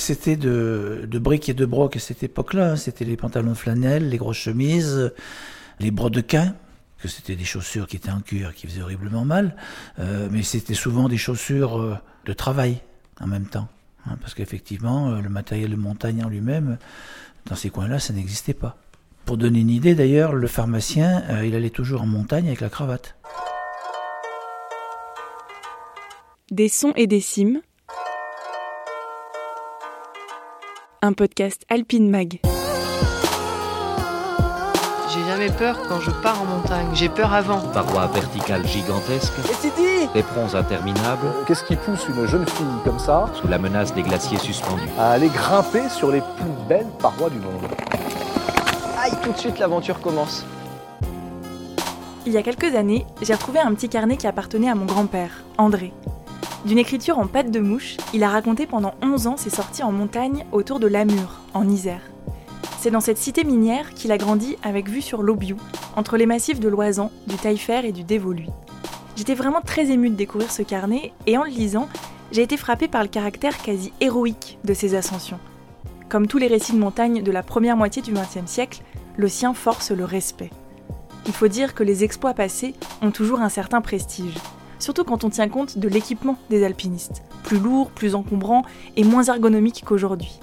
[0.00, 2.76] c'était de, de briques et de broc à cette époque-là.
[2.76, 5.12] C'était les pantalons de les grosses chemises,
[5.78, 6.54] les brodequins,
[7.00, 9.56] que c'était des chaussures qui étaient en cuir, qui faisaient horriblement mal,
[9.98, 12.80] euh, mais c'était souvent des chaussures euh, de travail
[13.20, 13.68] en même temps.
[14.06, 16.78] hein, parce qu'effectivement, euh, le matériel de montagne en lui-même,
[17.46, 18.76] dans ces coins-là, ça n'existait pas.
[19.24, 23.16] Pour donner une idée, d'ailleurs, le pharmacien, il allait toujours en montagne avec la cravate.
[26.50, 27.60] Des sons et des cimes.
[31.02, 32.40] Un podcast Alpine Mag.
[35.08, 36.88] J'ai jamais peur quand je pars en montagne.
[36.92, 37.60] J'ai peur avant.
[37.72, 39.32] Parois verticales gigantesques,
[40.14, 44.36] éperons interminables, Qu'est-ce qui pousse une jeune fille comme ça sous la menace des glaciers
[44.36, 44.90] suspendus.
[44.98, 47.64] à aller grimper sur les plus belles parois du monde
[49.02, 50.44] Aïe, tout de suite l'aventure commence.
[52.26, 55.30] Il y a quelques années, j'ai retrouvé un petit carnet qui appartenait à mon grand-père,
[55.56, 55.94] André.
[56.66, 59.92] D'une écriture en pâte de mouche, il a raconté pendant 11 ans ses sorties en
[59.92, 62.02] montagne autour de Lamur, en Isère.
[62.78, 65.56] C'est dans cette cité minière qu'il a grandi avec vue sur l'Aubiou,
[65.96, 68.48] entre les massifs de l'Oisan, du Taillefer et du Dévoluy.
[69.16, 71.88] J'étais vraiment très émue de découvrir ce carnet et en le lisant,
[72.30, 75.40] j'ai été frappée par le caractère quasi héroïque de ses ascensions.
[76.10, 78.82] Comme tous les récits de montagne de la première moitié du XXe siècle,
[79.16, 80.50] le sien force le respect.
[81.26, 84.36] Il faut dire que les exploits passés ont toujours un certain prestige,
[84.80, 88.64] surtout quand on tient compte de l'équipement des alpinistes, plus lourd, plus encombrant
[88.96, 90.40] et moins ergonomique qu'aujourd'hui.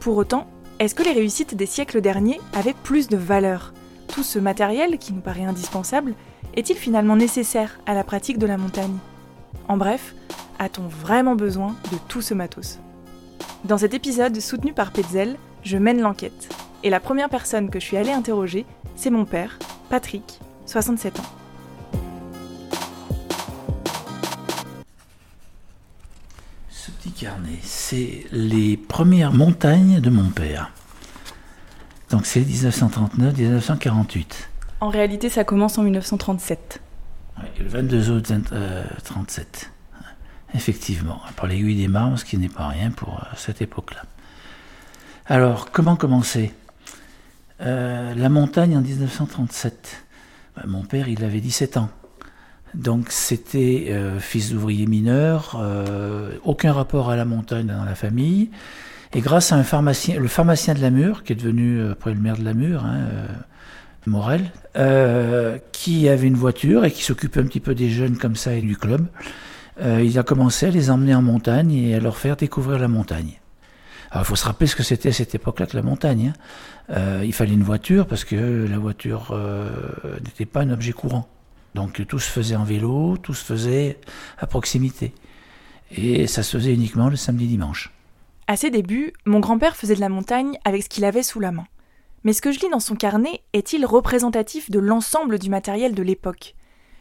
[0.00, 0.46] Pour autant,
[0.78, 3.72] est-ce que les réussites des siècles derniers avaient plus de valeur?
[4.08, 6.14] Tout ce matériel, qui nous paraît indispensable,
[6.54, 8.96] est-il finalement nécessaire à la pratique de la montagne?
[9.68, 10.14] En bref,
[10.58, 12.78] a-t-on vraiment besoin de tout ce matos?
[13.64, 16.48] Dans cet épisode soutenu par Petzel, je mène l'enquête.
[16.82, 21.45] Et la première personne que je suis allée interroger, c'est mon père, Patrick, 67 ans.
[27.16, 30.70] Carnet, c'est les premières montagnes de mon père.
[32.10, 34.24] Donc c'est 1939-1948.
[34.80, 36.80] En réalité, ça commence en 1937.
[37.38, 39.70] Ouais, le 22 août 1937.
[40.54, 44.02] Effectivement, par l'aiguille des marmes, ce qui n'est pas rien pour euh, cette époque-là.
[45.26, 46.52] Alors, comment commencer?
[47.60, 50.04] Euh, La montagne en 1937.
[50.56, 51.88] Ben, mon père, il avait 17 ans.
[52.76, 58.50] Donc, c'était euh, fils d'ouvrier mineur, euh, aucun rapport à la montagne dans la famille.
[59.14, 62.20] Et grâce à un pharmacien, le pharmacien de Lamur, qui est devenu euh, après le
[62.20, 62.98] maire de Lamur, hein,
[64.06, 64.52] Morel,
[65.72, 68.60] qui avait une voiture et qui s'occupait un petit peu des jeunes comme ça et
[68.60, 69.06] du club,
[69.82, 73.40] il a commencé à les emmener en montagne et à leur faire découvrir la montagne.
[74.12, 76.34] Alors il faut se rappeler ce que c'était à cette époque-là que la montagne.
[76.88, 77.22] hein.
[77.24, 79.36] Il fallait une voiture parce que la voiture
[80.24, 81.28] n'était pas un objet courant.
[81.76, 83.98] Donc tout se faisait en vélo, tout se faisait
[84.38, 85.12] à proximité.
[85.94, 87.92] Et ça se faisait uniquement le samedi-dimanche.
[88.46, 91.52] À ses débuts, mon grand-père faisait de la montagne avec ce qu'il avait sous la
[91.52, 91.66] main.
[92.24, 96.02] Mais ce que je lis dans son carnet est-il représentatif de l'ensemble du matériel de
[96.02, 96.54] l'époque?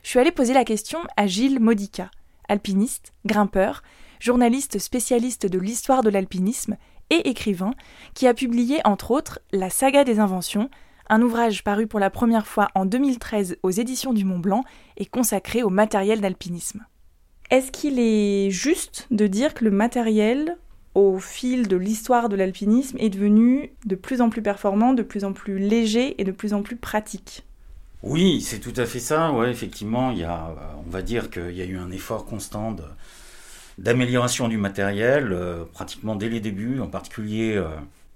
[0.03, 2.11] Je suis allée poser la question à Gilles Modica,
[2.49, 3.81] alpiniste, grimpeur,
[4.19, 6.75] journaliste spécialiste de l'histoire de l'alpinisme
[7.11, 7.71] et écrivain,
[8.13, 10.69] qui a publié entre autres La saga des inventions,
[11.09, 14.63] un ouvrage paru pour la première fois en 2013 aux éditions du Mont Blanc
[14.97, 16.85] et consacré au matériel d'alpinisme.
[17.51, 20.57] Est-ce qu'il est juste de dire que le matériel,
[20.95, 25.23] au fil de l'histoire de l'alpinisme, est devenu de plus en plus performant, de plus
[25.25, 27.43] en plus léger et de plus en plus pratique?
[28.03, 29.31] Oui, c'est tout à fait ça.
[29.31, 30.55] Ouais, effectivement, il y a,
[30.85, 32.83] on va dire qu'il y a eu un effort constant de-
[33.77, 37.67] d'amélioration du matériel, euh, pratiquement dès les débuts, en particulier euh,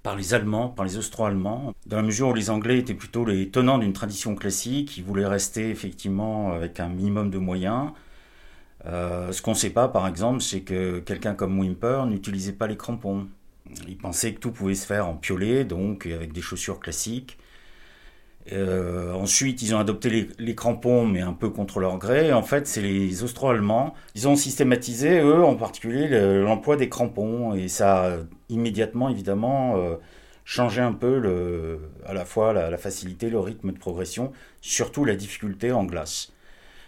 [0.04, 3.50] par les Allemands, par les Austro-Allemands, dans la mesure où les Anglais étaient plutôt les
[3.50, 7.92] tenants d'une tradition classique, ils voulaient rester effectivement avec un minimum de moyens.
[8.86, 12.68] Euh, ce qu'on ne sait pas, par exemple, c'est que quelqu'un comme Wimper n'utilisait pas
[12.68, 13.28] les crampons.
[13.88, 17.38] Il pensait que tout pouvait se faire en piolet, donc avec des chaussures classiques.
[18.52, 22.34] Euh, ensuite, ils ont adopté les, crampons, mais un peu contre leur gré.
[22.34, 23.94] En fait, c'est les Austro-Allemands.
[24.16, 27.54] Ils ont systématisé, eux, en particulier, le- l'emploi des crampons.
[27.54, 28.18] Et ça a
[28.50, 29.96] immédiatement, évidemment, euh,
[30.46, 34.32] changé un peu à la fois la, facilité, le rythme de progression,
[34.62, 36.32] surtout la difficulté en glace.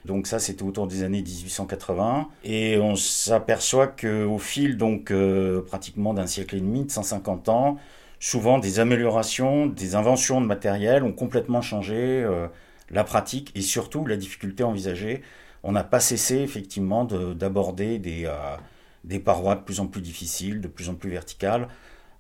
[0.06, 2.28] Donc ça, c'était autour des années 1880.
[2.44, 7.78] Et on s'aperçoit qu'au fil, donc, euh, pratiquement d'un siècle et demi, de 150 ans,
[8.22, 12.48] souvent des améliorations, des inventions de matériel ont complètement changé euh,
[12.92, 15.24] la pratique et surtout la difficulté envisagée.
[15.64, 18.56] On n'a pas cessé effectivement de- d'aborder des, euh,
[19.04, 21.68] des parois de plus en plus difficiles, de plus en plus verticales,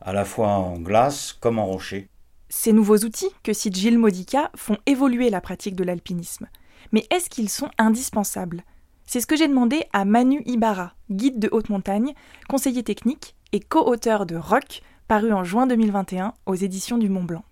[0.01, 2.09] à la fois en glace comme en rocher.
[2.49, 6.47] Ces nouveaux outils que cite Gilles Modica font évoluer la pratique de l'alpinisme.
[6.91, 8.63] Mais est-ce qu'ils sont indispensables?
[9.05, 12.13] C'est ce que j'ai demandé à Manu Ibarra, guide de haute montagne,
[12.49, 17.43] conseiller technique et co-auteur de Rock, paru en juin 2021 aux éditions du Mont Blanc.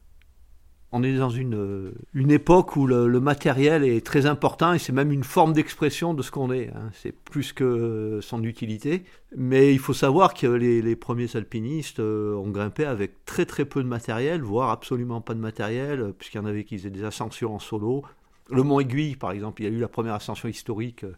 [0.91, 5.11] On est dans une, une époque où le, matériel est très important et c'est même
[5.11, 6.69] une forme d'expression de ce qu'on est.
[6.69, 6.89] Hein.
[6.93, 9.03] C'est plus que son utilité.
[9.35, 13.65] Mais il faut savoir que les, les, premiers alpinistes euh, ont grimpé avec très très
[13.65, 17.03] peu de matériel, voire absolument pas de matériel, puisqu'il y en avait qui faisaient des
[17.03, 18.03] ascensions en solo.
[18.49, 21.13] Le Mont Aiguille, par exemple, il y a eu la première ascension historique euh,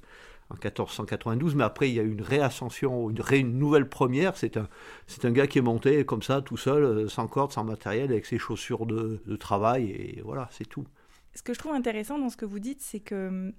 [0.51, 4.37] en 1492, mais après il y a eu une réascension, une, une nouvelle première.
[4.37, 4.67] C'est un,
[5.07, 8.11] c'est un gars qui est monté comme ça, tout seul, euh, sans corde, sans matériel,
[8.11, 10.85] avec ses chaussures de, travail, et voilà, c'est tout.
[11.33, 13.53] Ce que je trouve intéressant dans ce que vous dites, c'est que hum,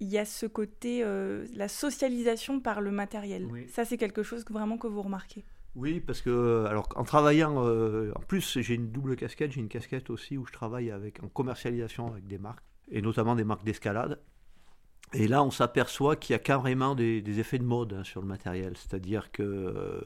[0.00, 3.48] il y a ce côté, euh, la socialisation par le matériel.
[3.68, 5.44] Ça, c'est quelque chose que, vraiment que vous remarquez.
[5.76, 9.68] Oui, parce que alors en travaillant, euh, en plus j'ai une double casquette, j'ai une
[9.68, 13.64] casquette aussi où je travaille avec en commercialisation avec des marques et notamment des marques
[13.64, 14.20] d'escalade.
[15.12, 18.26] Et là, on s'aperçoit qu'il y a carrément des, effets de mode hein, sur le
[18.26, 18.74] matériel.
[18.76, 20.02] C'est-à-dire qu'un euh,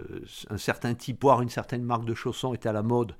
[0.57, 3.15] certain type, voire une certaine marque de chaussons est à la mode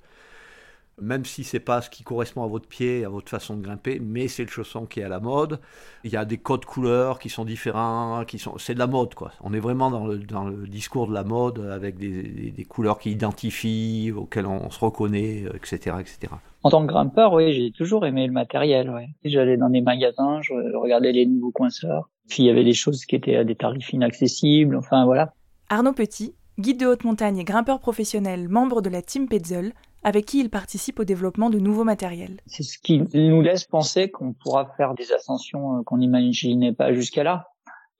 [1.01, 4.01] même si c'est pas ce qui correspond à votre pied, à votre façon de grimper,
[4.01, 5.61] mais c'est le chausson qui est à la mode.
[6.05, 9.15] Il y a des codes couleurs qui sont différents, qui sont, c'est de la mode
[9.15, 9.33] quoi.
[9.41, 12.99] On est vraiment dans le, dans le discours de la mode avec des, des, couleurs
[12.99, 16.33] qui identifient, auxquelles on, se reconnaît, etc., euh, etc.
[16.65, 18.91] En tant que grimpeur, oui, j'ai toujours aimé le matériel.
[18.91, 19.09] Ouais.
[19.25, 22.11] J'allais dans des magasins, je regardais les nouveaux coinceurs.
[22.29, 24.77] Puis il y avait des choses qui étaient à des tarifs inaccessibles.
[24.77, 25.33] Enfin voilà.
[25.69, 29.73] Arnaud Petit, guide de haute montagne et grimpeur professionnel, membre de la Team Petzel,
[30.03, 32.41] avec qui il participe au développement de nouveaux matériels.
[32.47, 36.93] C'est ce qui nous laisse penser qu'on pourra faire des ascensions euh, qu'on n'imaginait pas
[36.93, 37.49] jusqu'à là.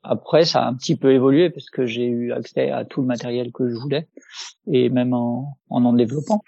[0.03, 3.07] Après, ça a un petit peu évolué parce que j'ai eu accès à tout le
[3.07, 4.09] matériel que je voulais
[4.67, 6.43] et même en en, en développant.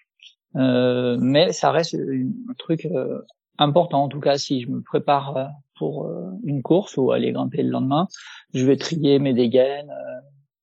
[0.56, 3.20] Euh, mais ça reste un truc euh,
[3.58, 4.04] important.
[4.04, 5.44] En tout cas, si je me prépare euh,
[5.78, 6.10] pour
[6.44, 8.06] une course ou aller grimper le lendemain,
[8.52, 9.90] je vais trier mes dégaines,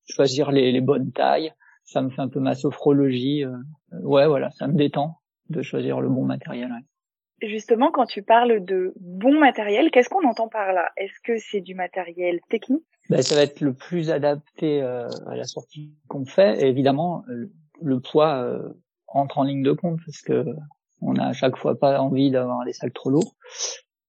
[0.07, 1.54] choisir les, les bonnes tailles,
[1.88, 3.44] ça me fait un peu ma sophrologie.
[3.44, 3.57] Euh,
[4.04, 5.18] ouais, voilà, ça me détend
[5.50, 6.69] de choisir le bon matériel.
[7.42, 10.89] Justement, quand tu parles de bon matériel, qu'est-ce qu'on entend par là?
[10.98, 12.84] Est-ce que c'est du matériel technique?
[13.10, 16.62] Ben, Ça va être le plus adapté euh, à la sortie qu'on fait.
[16.62, 17.24] Et évidemment,
[17.81, 18.69] le, poids euh,
[19.07, 20.45] entre en ligne de compte parce que
[21.01, 23.36] on a à chaque fois pas envie d'avoir des sacs trop lourds,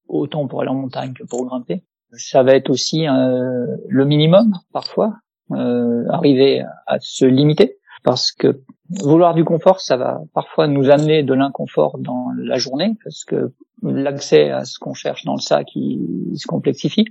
[0.09, 1.85] autant pour aller en montagne que pour grimper.
[2.12, 5.15] Ça va être aussi le minimum parfois.
[5.50, 8.61] Euh, arriver à se limiter parce que
[8.91, 13.55] vouloir du confort, ça va parfois nous amener de l'inconfort dans la journée parce que
[13.83, 17.06] l'accès à ce qu'on cherche dans le sac il, se complexifie.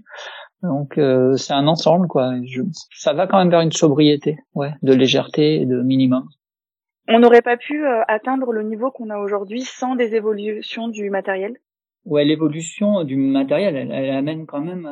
[0.61, 2.31] Donc euh, c'est un ensemble quoi.
[2.95, 6.27] Ça va quand même vers une sobriété, ouais, de légèreté et de minimum.
[7.07, 11.09] On n'aurait pas pu euh, atteindre le niveau qu'on a aujourd'hui sans des évolutions du
[11.09, 11.57] matériel?
[12.05, 14.89] Ouais, l'évolution du matériel, elle, elle, amène quand même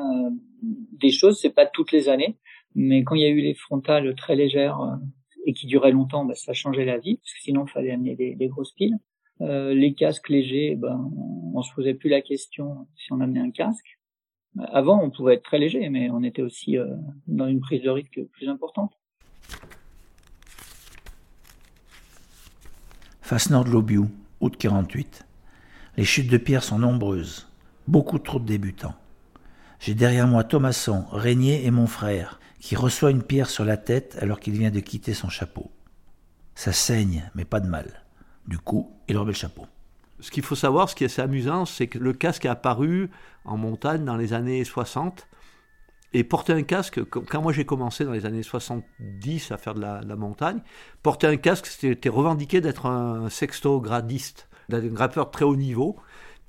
[0.61, 1.39] des choses.
[1.39, 2.37] C'est pas toutes les années.
[2.75, 4.95] Mais quand il y a eu les frontales très légères euh,
[5.45, 8.15] et qui duraient longtemps, bah, ça changeait la vie, parce que sinon il fallait amener
[8.15, 8.97] des, des grosses piles.
[9.41, 11.09] Euh, les casques légers, ben,
[11.53, 13.97] on se posait plus la question si on amenait un casque.
[14.71, 16.87] Avant, on pouvait être très léger, mais on était aussi euh,
[17.27, 18.93] dans une prise de risque plus importante.
[23.25, 25.25] Face nord de l'Obiou, août 48.
[25.97, 27.47] Les chutes de pierre sont nombreuses,
[27.87, 28.93] beaucoup trop de débutants.
[29.79, 34.15] J'ai derrière moi Thomasson, Régnier et mon frère, qui reçoit une pierre sur la tête
[34.21, 35.71] alors qu'il vient de quitter son chapeau.
[36.53, 38.03] Ça saigne, mais pas de mal.
[38.47, 39.65] Du coup, il remet le chapeau.
[40.19, 43.09] Ce qu'il faut savoir, ce qui est assez amusant, c'est que le casque est apparu
[43.43, 45.27] en montagne dans les années 60.
[46.13, 49.81] Et porter un casque, quand moi j'ai commencé dans les années 70 à faire de
[49.81, 50.61] la, montagne,
[51.03, 55.97] porter un casque, c'était revendiqué d'être un sexto-gradiste, d'un grimpeur très haut niveau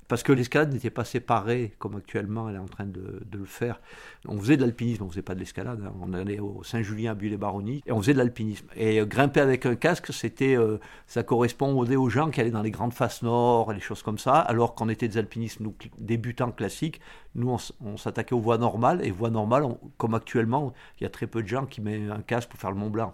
[0.07, 3.79] parce que l'escalade n'était pas séparée comme actuellement elle est en train de, le faire.
[4.27, 5.81] On faisait de l'alpinisme, on faisait pas de l'escalade.
[5.85, 5.93] Hein.
[6.01, 8.67] On allait au Saint-Julien à Bulle-les-Baronnies et on faisait de l'alpinisme.
[8.75, 12.61] Et euh, grimper avec un casque, c'était, euh, ça correspondait aux gens qui allaient dans
[12.61, 14.39] les grandes faces nord les choses comme ça.
[14.39, 17.01] Alors qu'on était des alpinistes nous, débutants classiques,
[17.35, 19.65] nous on, s'attaquait aux voies normales et voies normales,
[19.97, 22.71] comme actuellement, il y a très peu de gens qui mettent un casque pour faire
[22.71, 23.13] le Mont Blanc.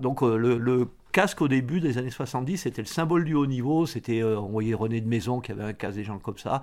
[0.00, 3.86] Donc euh, le casque au début des années 70, c'était le symbole du haut niveau.
[3.86, 6.60] C'était, euh, on voyait René de Maison qui avait un casque des gens comme ça.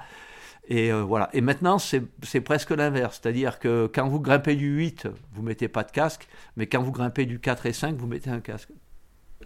[0.68, 1.32] Et euh, voilà.
[1.34, 3.20] Et maintenant, c'est presque l'inverse.
[3.20, 6.92] C'est-à-dire que quand vous grimpez du 8, vous mettez pas de casque, mais quand vous
[6.92, 8.70] grimpez du 4 et 5, vous mettez un casque.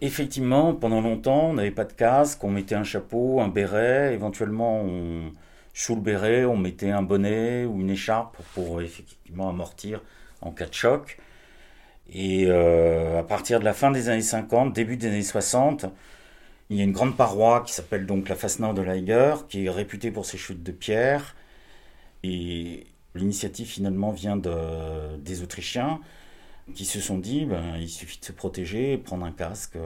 [0.02, 4.82] Effectivement, pendant longtemps, on n'avait pas de casque, on mettait un chapeau, un béret, éventuellement
[4.82, 5.32] on
[5.72, 10.02] sous le béret, on mettait un bonnet ou une écharpe pour effectivement amortir
[10.42, 11.18] en cas de choc.
[12.10, 15.86] Et euh, à partir de la fin des années 50, début des années 60,
[16.70, 19.66] il y a une grande paroi qui s'appelle donc la face nord de l'Eiger, qui
[19.66, 21.36] est réputée pour ses chutes de pierre.
[22.22, 26.00] Et l'initiative finalement vient de, des Autrichiens,
[26.74, 29.78] qui se sont dit, ben, il suffit de se protéger et prendre un casque.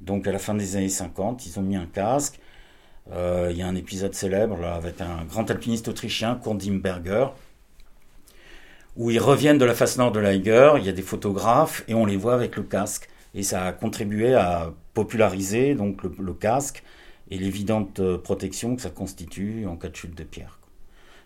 [0.00, 2.40] Donc à la fin des années 50, ils ont mis un casque.
[3.10, 7.26] Il y a un épisode célèbre là, avec un grand alpiniste autrichien, Kurt Dimberger,
[8.96, 11.94] où ils reviennent de la face nord de l'Eiger, il y a des photographes et
[11.94, 13.08] on les voit avec le casque.
[13.34, 16.82] Et ça a contribué à populariser donc le, casque
[17.30, 20.58] et l'évidente euh, protection que ça constitue en cas de chute de pierre.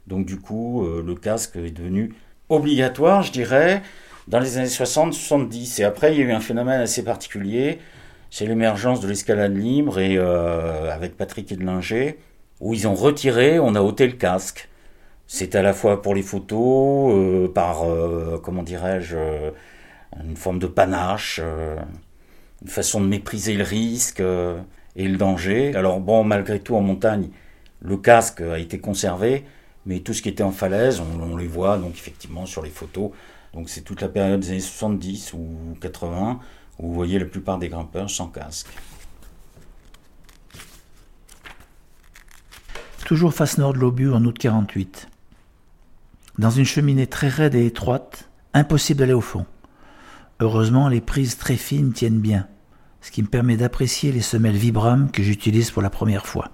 [0.07, 2.15] Donc du coup, euh, le casque est devenu
[2.49, 3.83] obligatoire, je dirais,
[4.29, 5.81] dans les années 60-70.
[5.81, 7.81] Et après, il y a eu un phénomène assez particulier,
[8.31, 12.19] c'est l'émergence de l'escalade libre et euh, avec Patrick Edlinger,
[12.61, 14.69] où ils ont retiré, on a ôté le casque.
[15.29, 19.51] C'est à la fois pour les photos, euh, par, euh, comment dirais-je, euh,
[20.25, 21.41] une forme de panache,
[22.63, 25.75] une façon de mépriser le risque et le danger.
[25.75, 27.29] Alors bon, malgré tout, en montagne,
[27.83, 29.45] le casque a été conservé,
[29.85, 33.11] mais tout ce qui était en falaise, on, les voit donc effectivement sur les photos.
[33.53, 36.41] Donc c'est toute la période des années 70 ou 80
[36.79, 38.69] où vous voyez la plupart des grimpeurs sans casque.
[43.05, 45.09] Toujours face nord de l'Obus en août 48.
[46.39, 49.47] Dans une cheminée très raide et étroite, impossible d'aller au fond.
[50.41, 52.47] Heureusement, les prises très fines tiennent bien,
[53.01, 56.51] ce qui me permet d'apprécier les semelles Vibram que j'utilise pour la première fois.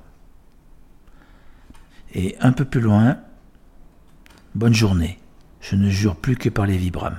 [2.15, 3.19] Et un peu plus loin,
[4.55, 5.19] bonne journée.
[5.61, 7.17] Je ne jure plus que par les Vibram.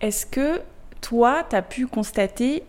[0.00, 0.60] Est-ce que
[1.00, 2.64] toi, tu as pu constater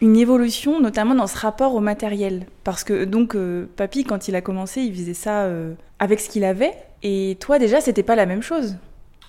[0.00, 2.46] une évolution, notamment dans ce rapport au matériel?
[2.64, 6.28] Parce que donc, euh, papy, quand il a commencé, il faisait ça euh, avec ce
[6.28, 6.72] qu'il avait,
[7.06, 8.76] et toi, déjà, c'était pas la même chose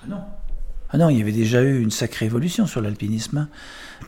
[0.04, 0.22] Ah non.
[0.90, 3.50] Ah non, il y avait déjà eu une sacrée évolution sur l'alpinisme.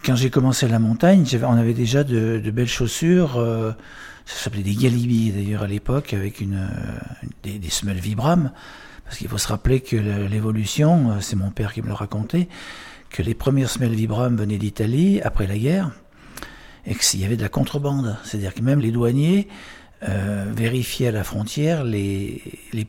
[0.04, 3.38] Quand j'ai commencé la montagne, on avait déjà de, belles chaussures.
[3.38, 3.72] Euh,
[4.26, 8.52] ça s'appelait des Galibi d'ailleurs à l'époque, avec une, euh, des, semelles Vibram.
[9.04, 12.48] Parce qu'il faut se rappeler que l'évolution, euh, c'est mon père qui me le racontait,
[13.10, 15.92] que les premières semelles Vibram venaient d'Italie après la guerre,
[16.88, 18.18] et qu'il y avait de la contrebande.
[18.24, 19.48] C'est-à-dire que même les douaniers
[20.02, 22.42] euh, vérifier à la frontière les,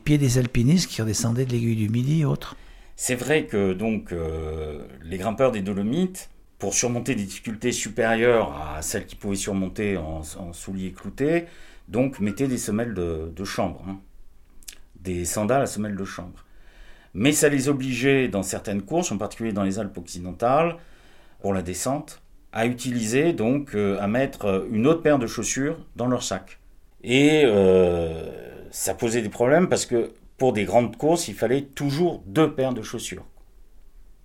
[0.05, 2.55] pieds des alpinistes qui redescendaient de l'aiguille du Midi et autres.
[2.95, 8.81] C'est vrai que donc euh, les grimpeurs des Dolomites, pour surmonter des difficultés supérieures à
[8.81, 10.21] celles qu'ils pouvaient surmonter en,
[10.53, 11.45] souliers cloutés,
[11.89, 13.99] donc mettaient des semelles de, chambre, hein.
[14.95, 16.45] des sandales à semelles de chambre.
[17.13, 20.77] Mais ça les obligeait dans certaines courses, en particulier dans les Alpes occidentales,
[21.41, 22.21] pour la descente,
[22.53, 26.60] à utiliser donc euh, à mettre une autre paire de chaussures dans leur sac.
[27.03, 32.23] Et euh, ça posait des problèmes parce que pour des grandes courses, il fallait toujours
[32.25, 33.25] deux paires de chaussures.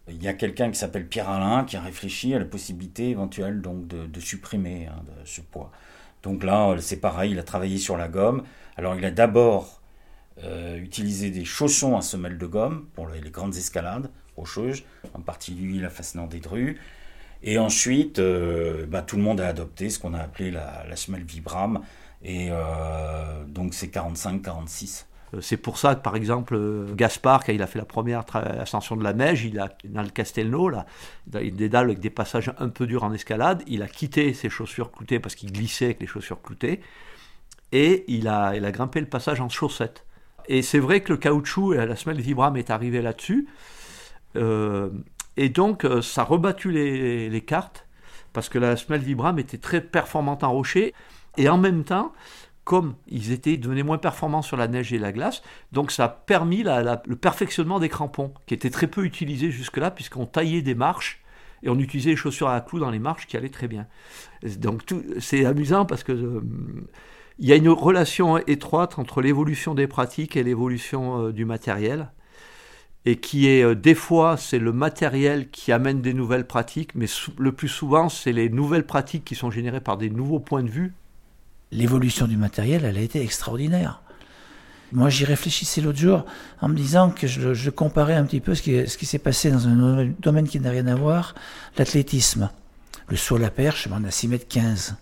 [0.08, 3.60] Il y a quelqu'un qui s'appelle Pierre Alain qui a réfléchi à la possibilité éventuelle
[3.60, 5.72] donc de, supprimer hein, ce poids.
[6.22, 8.44] Donc là, c'est pareil, il a travaillé sur la gomme.
[8.76, 9.80] Alors il a d'abord
[10.44, 15.80] euh, utilisé des chaussons à semelle de gomme pour les, grandes escalades rocheuses, en particulier
[15.80, 16.78] la façonnant des drues.
[17.42, 21.24] Et ensuite, euh, bah, tout le monde a adopté ce qu'on a appelé la, semelle
[21.24, 21.80] Vibram,
[22.22, 25.04] et euh, donc c'est 45-46.
[25.34, 26.58] Euh, c'est pour ça que, par exemple,
[26.94, 30.08] Gaspard, quand il a fait la première ascension de la neige, il a, dans le
[30.08, 30.86] Castelnau, là,
[31.26, 34.90] des dalles avec des passages un peu durs en escalade, il a quitté ses chaussures
[34.90, 36.80] cloutées parce qu'il glissait avec les chaussures cloutées,
[37.72, 40.04] et il a, il a grimpé le passage en chaussettes.
[40.48, 43.48] Et c'est vrai que le caoutchouc et la semelle Vibram est arrivé là-dessus,
[45.36, 47.86] et donc ça a rebattu les, cartes,
[48.32, 50.94] parce que la semelle Vibram était très performante en rocher,
[51.36, 52.12] et en même temps,
[52.64, 56.08] comme ils étaient devenaient moins performants sur la neige et la glace, donc ça a
[56.08, 61.22] permis le perfectionnement des crampons, qui étaient très peu utilisés jusque-là, puisqu'on taillait des marches
[61.62, 63.86] et on utilisait les chaussures à clous dans les marches qui allaient très bien.
[64.58, 64.82] Donc
[65.20, 66.40] c'est amusant parce que euh,
[67.38, 72.10] il y a une relation étroite entre l'évolution des pratiques et l'évolution euh, du matériel,
[73.06, 77.06] et qui est euh, des fois c'est le matériel qui amène des nouvelles pratiques, mais
[77.38, 80.70] le plus souvent c'est les nouvelles pratiques qui sont générées par des nouveaux points de
[80.70, 80.92] vue
[81.72, 84.00] l'évolution du matériel, elle a été extraordinaire.
[84.92, 86.24] Moi, j'y réfléchissais l'autre jour
[86.60, 90.06] en me disant que je, comparais un petit peu ce qui, s'est passé dans un
[90.20, 91.34] domaine qui n'a rien à voir,
[91.76, 92.50] l'athlétisme.
[93.08, 94.96] Le saut à la perche, on a 6 mètres 15.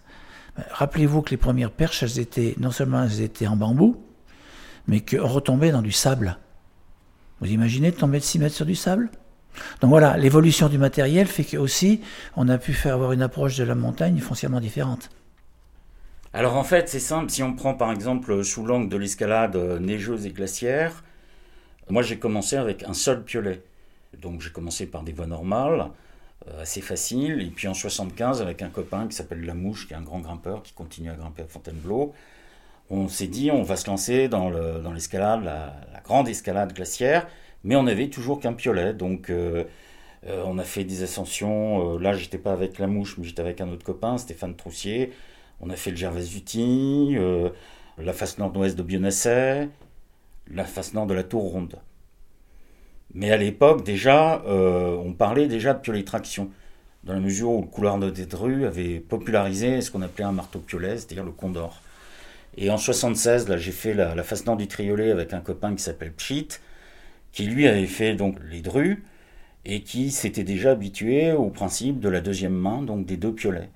[0.56, 4.02] Ben, rappelez-vous que les premières perches, elles étaient, non seulement elles étaient en bambou,
[4.88, 6.38] mais qu'on retombait dans du sable.
[7.40, 9.10] Vous imaginez de tomber de 6 mètres sur du sable?
[9.80, 12.00] Donc voilà, l'évolution du matériel fait qu'aussi,
[12.36, 15.10] on a pu faire avoir une approche de la montagne foncièrement différente.
[16.32, 17.30] Alors en fait, c'est simple.
[17.30, 21.04] Si on prend par exemple sous l'angle de l'escalade euh, neigeuse et glaciaire,
[21.88, 23.62] moi j'ai commencé avec un seul piolet.
[24.20, 25.90] Donc j'ai commencé par des voies normales,
[26.48, 27.40] euh, assez faciles.
[27.40, 30.62] Et puis en 75, avec un copain qui s'appelle Lamouche, qui est un grand grimpeur,
[30.64, 32.14] qui continue à grimper à Fontainebleau,
[32.90, 34.50] on s'est dit on va se lancer dans
[34.92, 35.74] l'escalade, la,
[36.04, 37.26] grande escalade glaciaire,
[37.64, 38.92] mais on n'avait toujours qu'un piolet.
[38.92, 39.64] Donc euh,
[40.26, 41.98] on a fait des ascensions.
[41.98, 45.12] là, j'étais pas avec la mouche, mais j'étais avec un autre copain, Stéphane Troussier.
[45.60, 47.16] On a fait le Gervais-Uti,
[47.98, 49.68] la face nord-ouest de Bionasset,
[50.50, 51.78] la face nord de la Tour Ronde.
[53.14, 56.50] Mais à l'époque, déjà, on parlait déjà de piolet-traction
[57.04, 60.58] dans la mesure où le couloir de Dédru avait popularisé ce qu'on appelait un marteau
[60.58, 61.80] piolet, c'est-à-dire le condor.
[62.56, 65.82] Et en 76, là, j'ai fait la, face nord du triolet avec un copain qui
[65.82, 66.48] s'appelle Pchit,
[67.32, 69.04] qui lui avait fait donc les drues
[69.64, 73.70] et qui s'était déjà habitué au principe de la deuxième main, donc des deux piolets.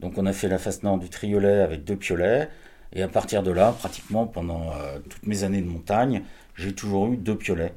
[0.00, 2.48] Donc on a fait la face nord du triolet avec deux piolets,
[2.92, 6.22] et à partir de là, pratiquement pendant euh, toutes mes années de montagne,
[6.54, 7.72] j'ai toujours eu deux piolets.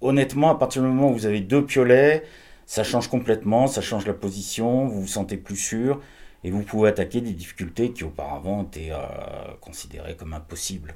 [0.00, 2.24] Honnêtement, à partir du moment où vous avez deux piolets,
[2.64, 6.00] ça change complètement, ça change la position, vous vous sentez plus sûr
[6.44, 8.98] et vous pouvez attaquer des difficultés qui auparavant étaient euh,
[9.60, 10.94] considérées comme impossibles.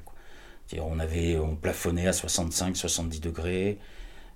[0.79, 3.77] On avait, on plafonnait à 65-70 degrés.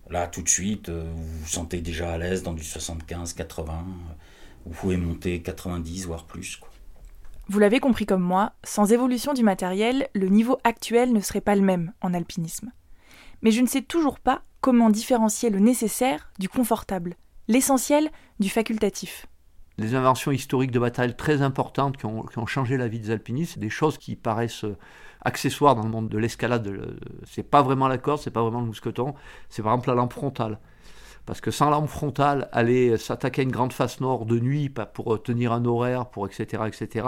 [0.09, 3.67] Là, tout de suite, euh, vous vous sentez déjà à l'aise dans du 75-80.
[4.65, 6.59] Vous pouvez monter 90 voire plus.
[7.47, 11.55] Vous l'avez compris comme moi, sans évolution du matériel, le niveau actuel ne serait pas
[11.55, 12.71] le même en alpinisme.
[13.41, 17.15] Mais je ne sais toujours pas comment différencier le nécessaire du confortable
[17.49, 19.25] l'essentiel du facultatif.
[19.79, 23.69] Les inventions historiques de matériel très importantes qui ont, changé la vie des alpinistes, des
[23.69, 24.75] choses qui paraissent euh,
[25.21, 26.97] accessoires dans le monde de l'escalade.
[27.25, 29.13] C'est pas vraiment la corde, c'est pas vraiment le mousqueton,
[29.47, 30.59] c'est par exemple la lampe frontale.
[31.25, 35.13] Parce que sans lampe frontale, aller s'attaquer à une grande face nord de nuit pour
[35.13, 37.07] euh, tenir un horaire, pour etc., etc.,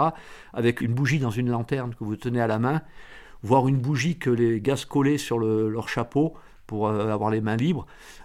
[0.54, 2.80] avec une bougie dans une lanterne que vous tenez à la main,
[3.42, 6.34] voire une bougie que les gars collaient sur leur chapeau,
[6.72, 7.84] pour euh, avoir les mains libres.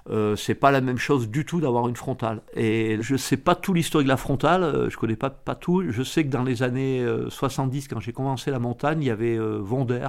[0.10, 2.42] Euh, c'est pas la même chose du tout d'avoir une frontale.
[2.56, 5.84] Et je sais pas tout l'histoire de la frontale, euh, je connais pas, tout.
[5.92, 9.38] Je sais que dans les années 70, quand j'ai commencé la montagne, il y avait
[9.38, 10.08] Vonder,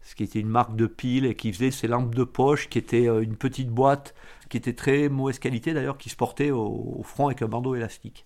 [0.00, 2.78] ce qui était une marque de pile et qui faisait ces lampes de poche, qui
[2.78, 4.14] était une petite boîte,
[4.48, 8.24] qui était très mauvaise qualité d'ailleurs, qui se portait au, front avec un bandeau élastique.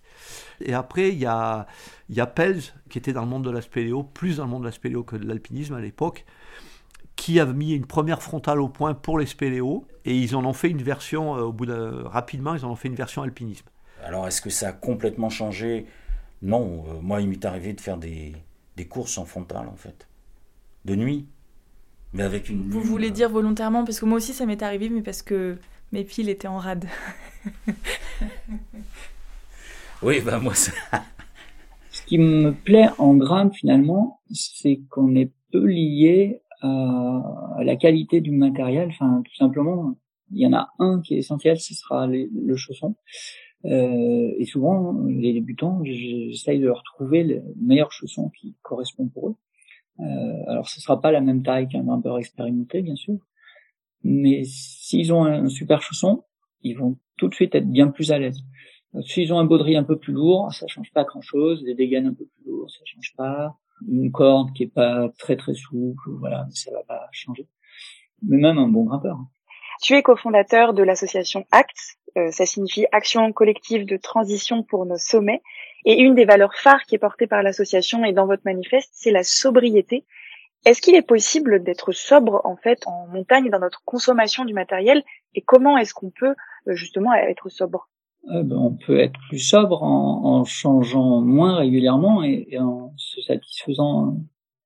[0.61, 1.67] Et après, il y a,
[2.07, 4.51] il y a Pels, qui était dans le monde de la spéléo, plus dans le
[4.51, 6.25] monde de la spéléo que de l'alpinisme à l'époque,
[7.15, 10.53] qui a mis une première frontale au point pour les spéléos, et ils en ont
[10.53, 13.67] fait une version, euh, au bout de, rapidement, ils en ont fait une version alpinisme.
[14.03, 15.85] Alors est-ce que ça a complètement changé?
[16.41, 18.33] Non, euh, moi il m'est arrivé de faire des,
[18.75, 20.07] des, courses en frontale en fait,
[20.85, 21.27] de nuit,
[22.13, 22.69] mais avec une...
[22.69, 25.57] Vous voulez euh, dire volontairement, parce que moi aussi ça m'est arrivé, mais parce que
[25.91, 26.85] mes piles étaient en rade.
[30.01, 30.71] oui, ben moi ça...
[31.91, 38.31] Ce qui me plaît en grimpe finalement, c'est qu'on est peu lié la qualité du
[38.31, 38.89] matériel.
[38.89, 39.95] Enfin, tout simplement,
[40.31, 42.95] il y en a un qui est essentiel, ce sera le chausson.
[43.65, 49.29] Euh, et souvent, les débutants, j'essaye de leur trouver le meilleur chausson qui correspond pour
[49.29, 49.35] eux.
[49.99, 53.19] Euh, alors, ce sera pas la même taille qu'un grimpeur expérimenté, bien sûr,
[54.03, 56.23] mais s'ils ont un super chausson,
[56.63, 58.41] ils vont tout de suite être bien plus à l'aise.
[59.05, 61.63] S'ils ont un baudrier un peu plus lourd, ça change pas grand-chose.
[61.63, 65.35] Des dégaines un peu plus lourds, ça change pas une corde qui est pas très
[65.35, 67.47] très souple, voilà, ça va pas changer.
[68.23, 69.17] Mais même un bon grimpeur.
[69.81, 74.97] Tu es cofondateur de l'association ACT, euh, ça signifie Action collective de transition pour nos
[74.97, 75.41] sommets,
[75.85, 79.11] et une des valeurs phares qui est portée par l'association et dans votre manifeste, c'est
[79.11, 80.05] la sobriété.
[80.65, 85.03] Est-ce qu'il est possible d'être sobre en fait en montagne dans notre consommation du matériel,
[85.33, 86.35] et comment est-ce qu'on peut
[86.67, 87.89] euh, justement être sobre?
[88.29, 92.93] Euh, ben, on peut être plus sobre en, en changeant moins régulièrement et, et, en
[92.97, 94.17] se satisfaisant.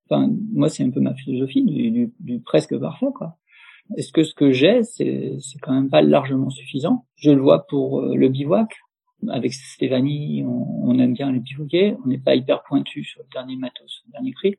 [0.10, 3.38] Enfin, moi, c'est un peu ma philosophie du, du, du presque parfait, quoi.
[3.98, 7.06] Est-ce que ce que j'ai, c'est, c'est quand même pas largement suffisant?
[7.16, 8.76] Je le vois pour euh, le bivouac.
[9.30, 11.96] Avec Stéphanie, on, on aime bien les bivouaquer.
[12.04, 14.56] On n'est pas hyper pointu sur le dernier matos, le dernier cri.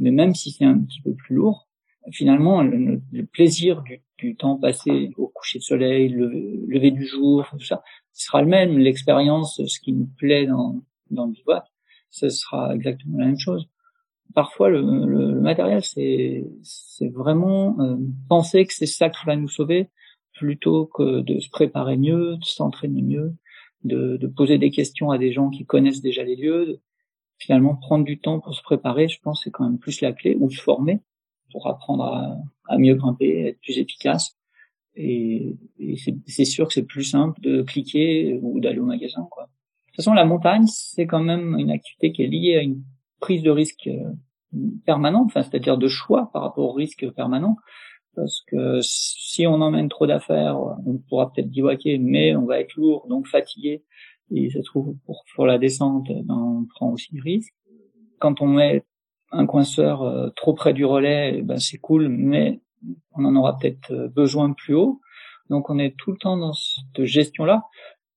[0.00, 1.68] Mais même si c'est un petit peu plus lourd,
[2.12, 3.00] finalement, le,
[3.32, 6.28] plaisir du, du, temps passé au coucher de soleil, le
[6.68, 7.82] lever du jour, tout ça,
[8.14, 8.78] ce sera le même.
[8.78, 11.64] L'expérience, ce qui nous plaît dans, dans le bivouac,
[12.10, 13.68] ce sera exactement la même chose.
[14.34, 17.96] Parfois, le, le, matériel, c'est, c'est vraiment euh,
[18.28, 19.90] penser que c'est ça qui va nous sauver,
[20.32, 23.34] plutôt que de se préparer mieux, de s'entraîner mieux,
[23.82, 26.66] de, de, poser des questions à des gens qui connaissent déjà les lieux.
[26.66, 26.80] De,
[27.38, 30.36] finalement, prendre du temps pour se préparer, je pense, c'est quand même plus la clé,
[30.38, 31.00] ou se former
[31.52, 32.36] pour apprendre à,
[32.68, 34.36] à mieux grimper, être plus efficace.
[34.96, 35.56] Et,
[36.26, 39.26] c'est sûr que c'est plus simple de cliquer ou d'aller au magasin.
[39.30, 39.44] Quoi.
[39.44, 39.48] De
[39.88, 42.82] toute façon, la montagne, c'est quand même une activité qui est liée à une
[43.20, 44.12] prise de risque euh,
[44.86, 47.56] permanente, enfin, c'est-à-dire de choix par rapport au risque permanent.
[48.14, 52.74] Parce que si on emmène trop d'affaires, on pourra peut-être bivouaquer, mais on va être
[52.76, 53.82] lourd, donc fatigué.
[54.30, 57.52] Et ça se trouve pour, pour la descente, ben, on prend aussi risque.
[58.20, 58.84] Quand on met
[59.32, 62.60] un coinceur euh, trop près du relais, ben, c'est cool, mais
[63.12, 65.00] on en aura peut-être euh, besoin plus haut.
[65.50, 67.64] Donc on est tout le temps dans cette gestion-là.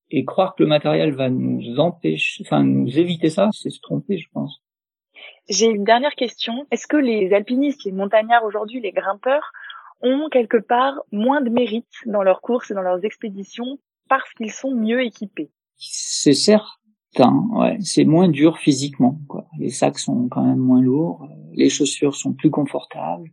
[0.09, 4.17] Et croire que le matériel va nous empêcher, enfin nous éviter ça, c'est se tromper,
[4.17, 4.61] je pense.
[5.49, 6.65] J'ai une dernière question.
[6.71, 9.51] Est-ce que les alpinistes, les montagnards aujourd'hui, les grimpeurs,
[10.01, 14.51] ont quelque part moins de mérite dans leurs courses et dans leurs expéditions parce qu'ils
[14.51, 15.51] sont mieux équipés?
[15.77, 17.77] C'est certain, ouais.
[17.81, 19.47] C'est moins dur physiquement, quoi.
[19.59, 23.29] Les sacs sont quand même moins lourds, les chaussures sont plus confortables,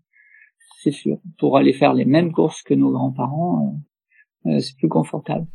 [0.85, 1.19] c'est sûr.
[1.39, 3.81] Pour aller faire les mêmes courses que nos grands-parents,
[4.47, 5.47] euh, euh c'est plus confortable.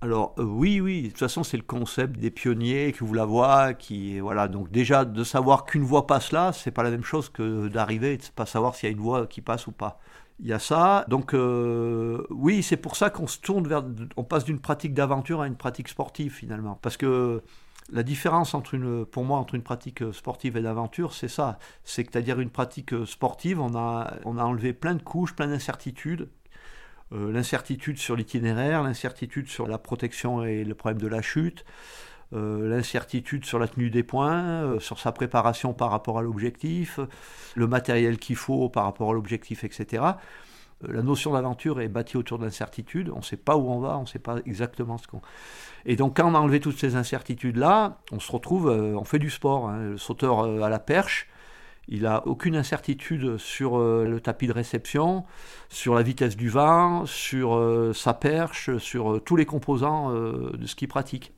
[0.00, 3.26] Alors euh, oui, oui, de toute façon c'est le concept des pionniers qui ouvrent la
[3.26, 7.04] voie, qui voilà donc déjà de savoir qu'une voie passe là, c'est pas la même
[7.04, 9.72] chose que d'arriver et de pas savoir s'il y a une voie qui passe ou
[9.72, 10.00] pas.
[10.42, 11.34] Il y a ça, donc
[12.30, 13.84] oui, c'est pour ça qu'on se tourne vers,
[14.16, 17.42] on passe d'une pratique d'aventure à une pratique sportive finalement, parce que
[17.92, 22.40] la différence entre une, pour moi entre une pratique sportive et d'aventure, c'est ça, c'est-à-dire
[22.40, 26.28] une pratique sportive, on a, on a enlevé plein de couches, plein d'incertitudes
[27.12, 31.64] euh, l'incertitude sur l'itinéraire, l'incertitude sur la protection et le problème de la chute,
[32.32, 37.00] euh, l'incertitude sur la tenue des points, euh, sur sa préparation par rapport à l'objectif,
[37.56, 40.04] le matériel qu'il faut par rapport à l'objectif, etc.
[40.86, 43.10] La notion d'aventure est bâtie autour de l'incertitude.
[43.14, 45.20] On ne sait pas où on va, on ne sait pas exactement ce qu'on.
[45.84, 49.30] Et donc, quand on a enlevé toutes ces incertitudes-là, on se retrouve, on fait du
[49.30, 49.68] sport.
[49.68, 49.78] Hein.
[49.90, 51.28] Le sauteur à la perche,
[51.90, 55.24] il n'a aucune incertitude sur euh, le tapis de réception,
[55.68, 60.66] sur la vitesse du vent, sur euh, sa perche, sur euh, tous les composants de
[60.66, 61.32] ce qu'il pratique.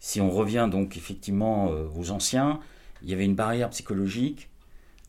[0.00, 2.60] Si on revient donc effectivement aux anciens,
[3.02, 4.50] il y avait une barrière psychologique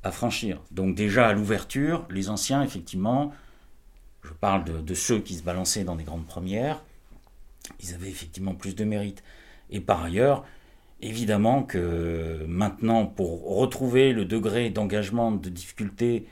[0.04, 0.62] à franchir.
[0.72, 3.34] Donc déjà à l'ouverture, les anciens, effectivement,
[4.26, 6.84] je parle de, ceux qui se balançaient dans des grandes premières,
[7.82, 9.24] ils avaient effectivement plus de mérite.
[9.70, 10.46] Et par ailleurs,
[11.02, 16.26] Évidemment que maintenant, pour retrouver le degré d'engagement, de difficulté,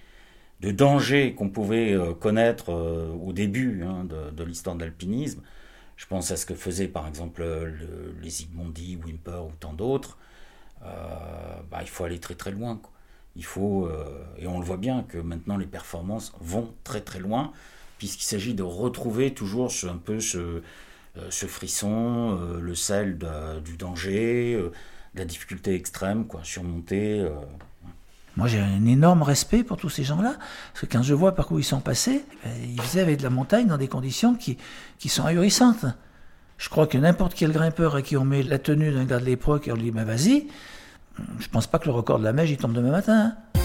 [0.62, 5.42] de danger qu'on pouvait euh, connaître euh, au début hein, de, l'histoire de l'alpinisme,
[5.98, 7.44] je pense à ce que faisaient par exemple
[8.22, 10.18] les Zygmundi, Wimper ou tant d'autres,
[10.84, 10.88] euh,
[11.70, 12.82] bah, il faut aller très très loin.
[13.36, 13.90] Il faut,
[14.38, 17.52] et on le voit bien que maintenant les performances vont très très loin,
[18.04, 20.62] puisqu'il s'agit de retrouver toujours un peu ce,
[21.18, 23.18] euh, frisson, euh, le sel
[23.64, 24.74] du danger, euh,
[25.14, 27.26] de la difficulté extrême, quoi, surmonter.
[28.36, 30.36] Moi, j'ai un énorme respect pour tous ces gens-là,
[30.74, 33.20] parce que quand je vois par où ils sont passés, eh ben, ils faisaient avec
[33.20, 34.58] de la montagne dans des conditions qui,
[35.00, 35.86] qui sont ahurissantes.
[36.58, 39.26] Je crois que n'importe quel grimpeur à qui on met la tenue d'un gars de
[39.26, 40.48] l'époque et on lui dit bah, vas-y,
[41.40, 43.34] je pense pas que le record de la neige il tombe demain matin.
[43.56, 43.63] Hein.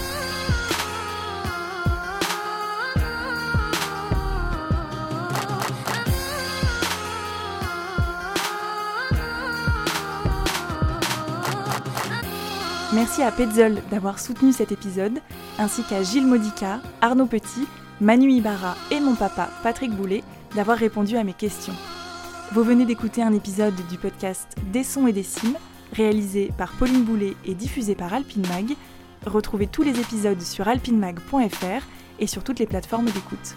[13.09, 15.17] Merci à Petzold d'avoir soutenu cet épisode,
[15.57, 17.65] ainsi qu'à Gilles Modica, Arnaud Petit,
[18.01, 20.23] Manu Ibarra et mon papa, Patrick Boulet,
[20.55, 21.73] d'avoir répondu à mes questions.
[22.51, 25.57] Vous venez d'écouter un épisode du podcast Des sons et des cimes,
[25.91, 28.75] réalisé par Pauline Boulet et diffusé par Alpine Mag.
[29.25, 31.87] Retrouvez tous les épisodes sur alpinemag.fr
[32.19, 33.55] et sur toutes les plateformes d'écoute.